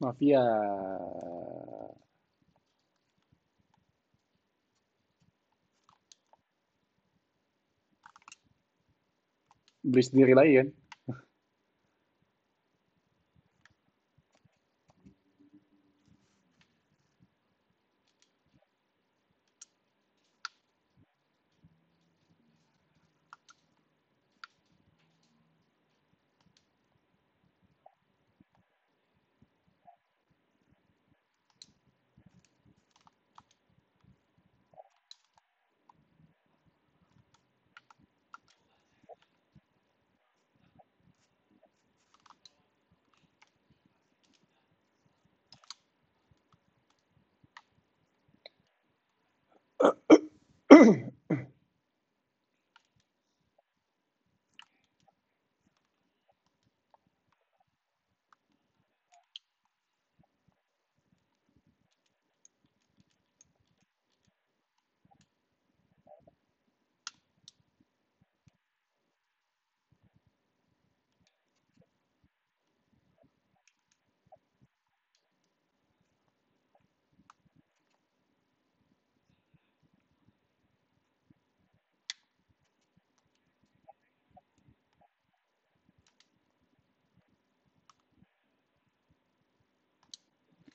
[0.00, 0.42] Mafia.
[9.84, 10.68] Beli sendiri lagi kan?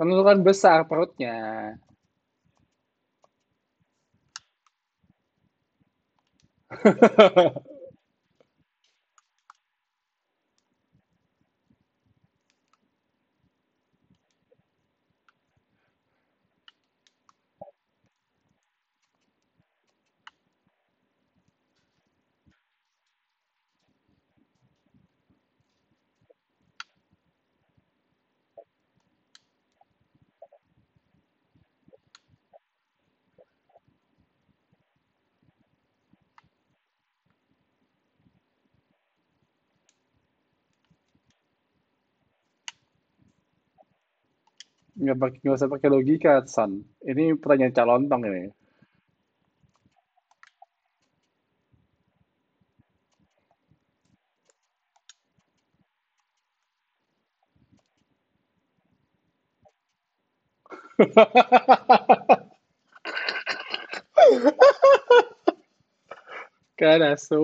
[0.00, 1.36] Kan lu kan besar perutnya.
[45.00, 46.70] Nggak, pakai, nggak usah pakai logika, San.
[47.10, 48.42] Ini pertanyaan calontong ini.
[66.78, 67.40] kan asu.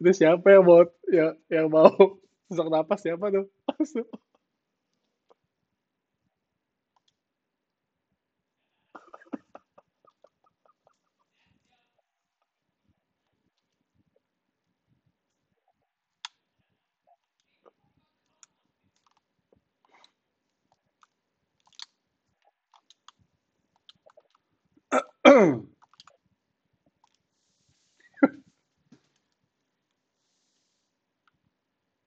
[0.00, 2.20] Itu siapa yang mau yang, yang mau
[2.52, 3.26] zorla pasnya apa
[3.66, 4.06] Passou.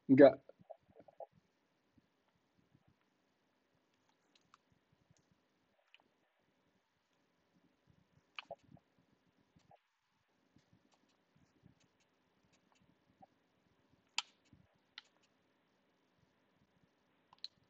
[0.09, 0.41] Enggak.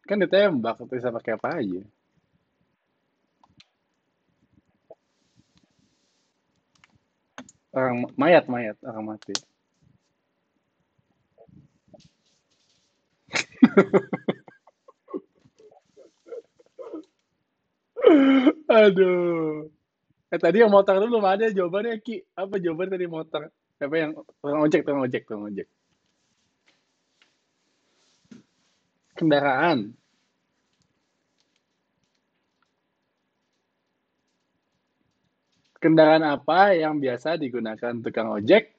[0.10, 1.86] Kan ditembak, bisa pakai apa aja.
[7.70, 9.38] Orang mayat, mayat, orang mati.
[18.70, 19.70] Aduh.
[20.30, 22.22] Eh tadi yang motor itu belum ada jawabannya Ki.
[22.38, 23.50] Apa jawaban tadi motor?
[23.82, 24.12] Siapa yang
[24.42, 25.68] tukang ojek, tukang ojek, tukang ojek.
[29.18, 30.00] Kendaraan.
[35.80, 38.79] Kendaraan apa yang biasa digunakan tukang ojek?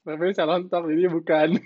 [0.06, 1.50] Namanya calon tok, jadi bukan.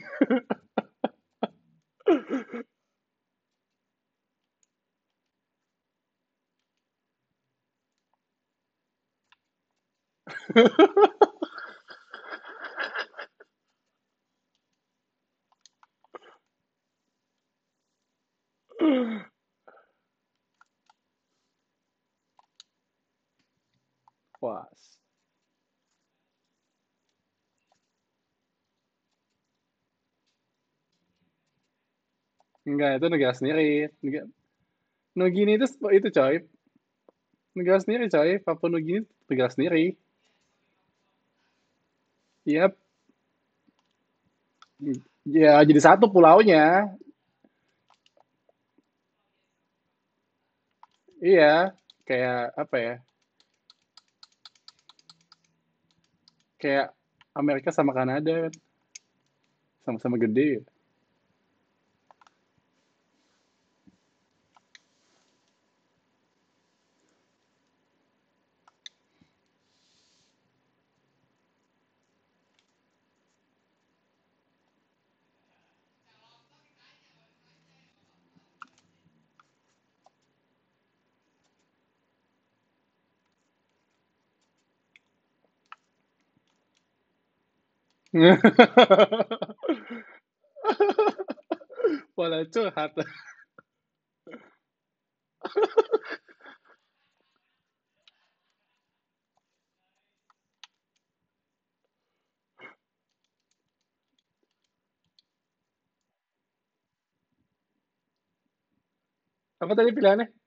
[24.40, 24.99] Puas.
[32.70, 33.90] Enggak, itu negara sendiri.
[34.06, 34.26] Negara...
[35.18, 36.36] Nugini itu itu coy.
[37.58, 38.38] Negara sendiri coy.
[38.46, 39.98] Papua Nugini negara sendiri.
[42.46, 42.78] Yap.
[45.26, 46.94] Ya jadi satu pulaunya.
[51.20, 51.76] Iya,
[52.08, 52.96] kayak apa ya?
[56.56, 56.96] Kayak
[57.36, 58.54] Amerika sama Kanada kan.
[59.84, 60.64] Sama-sama gede.
[92.18, 92.92] Malah curhat.
[109.62, 110.39] Apa tadi pilihannya?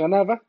[0.00, 0.40] Karena apa?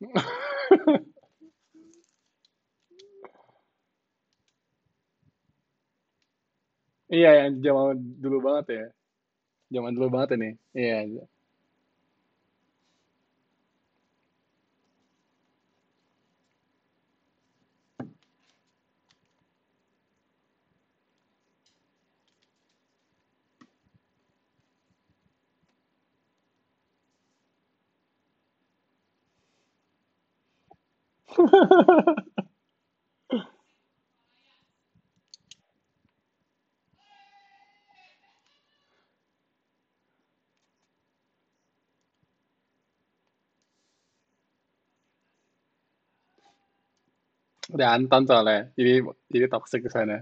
[7.14, 8.84] iya, yang zaman dulu banget ya.
[9.74, 10.48] Zaman dulu banget ini.
[10.78, 10.94] Iya.
[47.74, 48.60] Udah Anton soalnya.
[48.76, 48.92] Jadi
[49.32, 50.16] jadi toxic ke sana.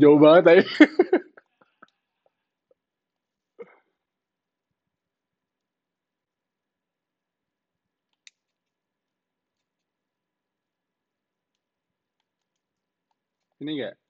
[0.00, 0.62] Jauh banget tapi.
[13.60, 14.05] Ini enggak?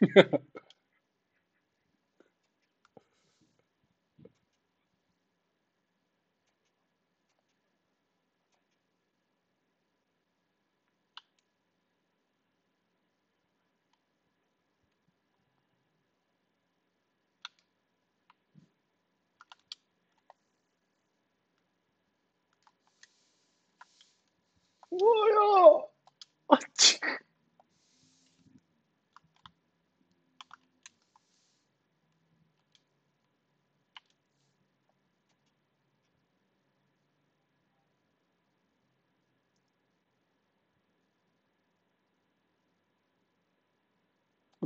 [0.00, 0.42] 呵呵
[24.90, 24.98] 我
[25.30, 25.92] 哟
[26.46, 26.98] 我去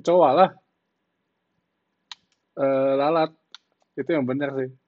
[0.00, 0.50] Kecoa lah.
[2.56, 3.30] Eh, lalat.
[4.00, 4.79] Itu yang benar sih.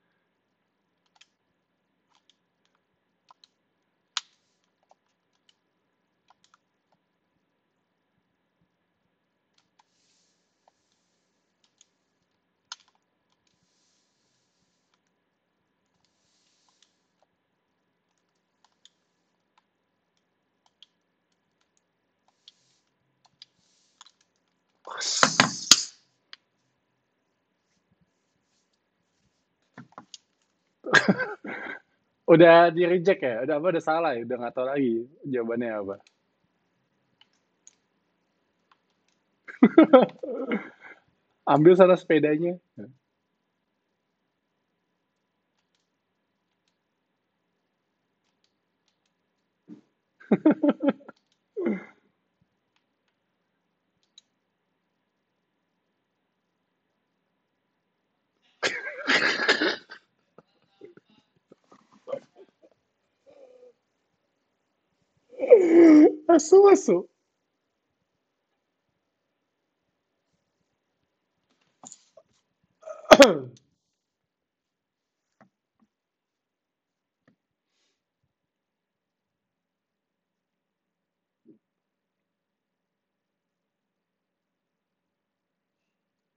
[32.33, 33.35] Udah di reject ya?
[33.45, 33.67] Udah apa?
[33.75, 34.23] Udah salah ya?
[34.27, 34.93] Udah nggak tahu lagi
[35.27, 35.95] jawabannya apa.
[41.55, 42.59] Ambil sana sepedanya.
[66.73, 67.09] asu.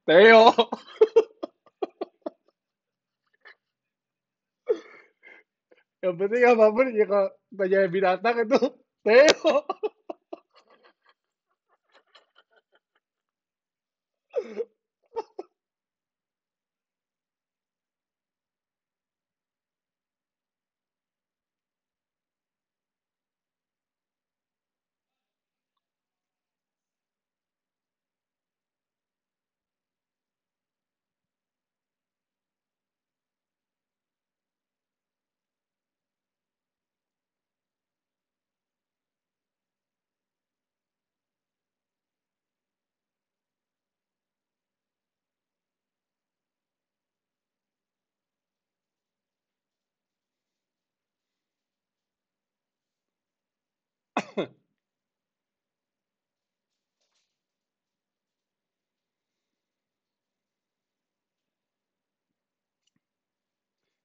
[0.07, 0.53] Theo.
[6.03, 8.59] Yang penting apapun ya kalau tanya binatang itu
[9.05, 9.63] pero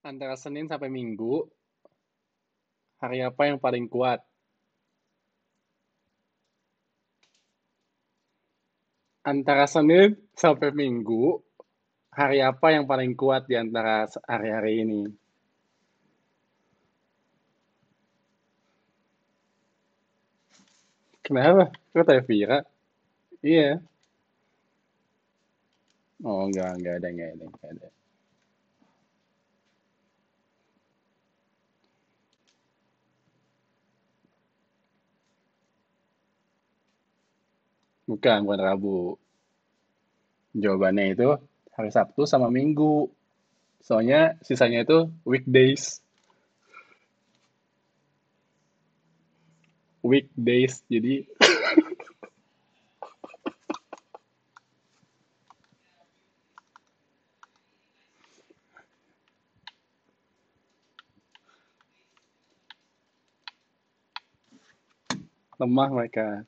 [0.01, 1.45] Antara Senin sampai Minggu,
[3.05, 4.25] hari apa yang paling kuat?
[9.21, 11.45] Antara Senin sampai Minggu,
[12.17, 15.03] hari apa yang paling kuat di antara hari-hari ini?
[21.21, 21.69] Kenapa?
[21.93, 22.59] Kok tanya Vira?
[23.45, 23.85] Iya.
[26.25, 28.00] Oh, enggak, enggak ada, enggak ada, enggak ada.
[38.11, 39.15] Bukan, bukan Rabu.
[40.51, 41.31] Jawabannya itu
[41.79, 43.07] hari Sabtu sama Minggu.
[43.87, 46.03] Soalnya sisanya itu weekdays.
[50.03, 51.23] Weekdays, jadi
[65.63, 66.43] lemah mereka.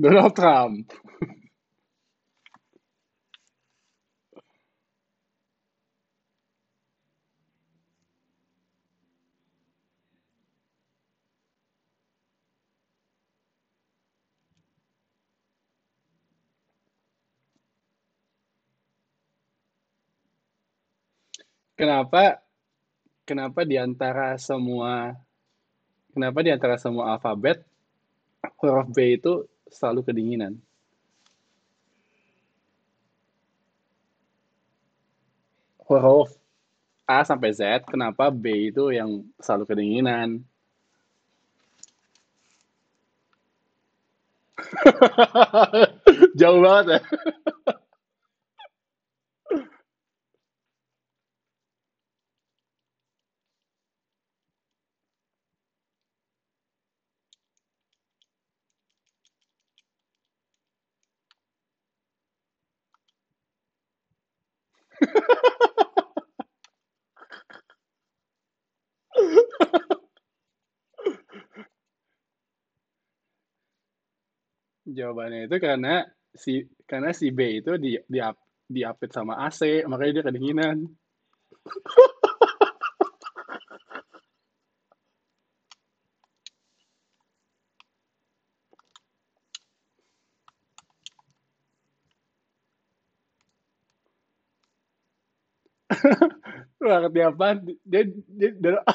[0.00, 0.92] Donald Trump.
[21.78, 22.40] Kenapa
[23.28, 25.12] kenapa di antara semua
[26.14, 27.58] kenapa di antara semua alfabet
[28.60, 29.32] huruf B itu
[29.70, 30.54] selalu kedinginan?
[35.86, 36.30] Huruf
[37.08, 39.10] A sampai Z, kenapa B itu yang
[39.44, 40.28] selalu kedinginan?
[46.40, 47.00] Jauh banget ya.
[74.86, 78.22] Jawabannya itu karena si karena si B itu di di
[78.66, 80.76] diapit sama AC, makanya dia kedinginan.
[96.86, 97.46] lu gak ngerti apa.
[97.58, 98.70] Dia, dia, dari dia, dia